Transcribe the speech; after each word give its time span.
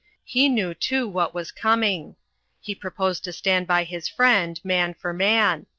He 0.23 0.49
knew 0.49 0.73
too 0.73 1.07
what 1.07 1.35
was 1.35 1.51
coming. 1.51 2.15
He 2.59 2.73
proposed 2.73 3.23
to 3.25 3.31
stand 3.31 3.67
by 3.67 3.83
his 3.83 4.07
friend, 4.09 4.59
man 4.63 4.95
for 4.95 5.13
man. 5.13 5.67